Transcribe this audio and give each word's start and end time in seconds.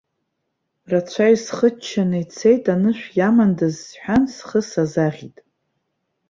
Рацәа 0.89 1.27
исхыччаны 1.33 2.17
ицеит, 2.23 2.65
анышә 2.73 3.05
иамандаз, 3.17 3.75
сҳәан, 3.85 4.23
схы 4.35 4.61
сазаӷьит. 4.69 5.37